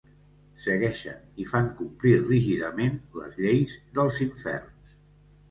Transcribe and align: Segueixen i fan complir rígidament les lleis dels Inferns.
Segueixen 0.61 1.19
i 1.43 1.45
fan 1.49 1.69
complir 1.81 2.15
rígidament 2.23 2.97
les 3.21 3.39
lleis 3.45 3.77
dels 4.01 4.19
Inferns. 4.29 4.99